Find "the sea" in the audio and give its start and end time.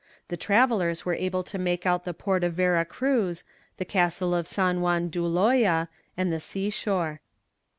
6.33-6.71